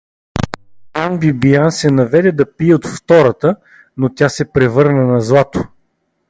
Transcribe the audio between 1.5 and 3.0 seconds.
се наведе да пие от